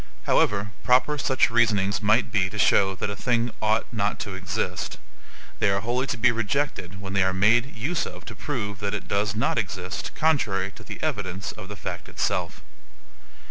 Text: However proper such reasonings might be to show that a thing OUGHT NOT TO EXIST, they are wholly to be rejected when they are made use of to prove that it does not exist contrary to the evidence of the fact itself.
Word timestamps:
However 0.23 0.71
proper 0.83 1.19
such 1.19 1.51
reasonings 1.51 2.01
might 2.01 2.31
be 2.31 2.49
to 2.49 2.57
show 2.57 2.95
that 2.95 3.11
a 3.11 3.15
thing 3.15 3.51
OUGHT 3.61 3.85
NOT 3.91 4.19
TO 4.19 4.33
EXIST, 4.33 4.97
they 5.59 5.69
are 5.69 5.81
wholly 5.81 6.07
to 6.07 6.17
be 6.17 6.31
rejected 6.31 6.99
when 6.99 7.13
they 7.13 7.21
are 7.21 7.33
made 7.33 7.75
use 7.75 8.07
of 8.07 8.25
to 8.25 8.35
prove 8.35 8.79
that 8.79 8.95
it 8.95 9.07
does 9.07 9.35
not 9.35 9.59
exist 9.59 10.09
contrary 10.15 10.71
to 10.71 10.81
the 10.83 10.97
evidence 11.03 11.51
of 11.51 11.67
the 11.67 11.75
fact 11.75 12.09
itself. 12.09 12.63